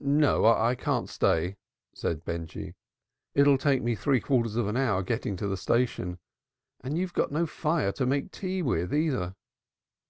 [0.00, 1.56] "No, I can't stay,"
[1.94, 2.74] said Benjy.
[3.34, 6.18] "It'll take me three quarters of an hour getting to the station.
[6.84, 9.34] And you've got no fire to make tea with either."